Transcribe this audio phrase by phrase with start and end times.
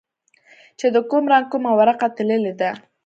[0.79, 2.71] چې د کوم رنگ کومه ورقه تللې ده.